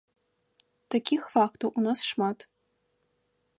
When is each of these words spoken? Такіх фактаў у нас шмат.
Такіх 0.95 1.21
фактаў 1.35 1.69
у 1.81 1.85
нас 1.89 1.99
шмат. 2.13 2.37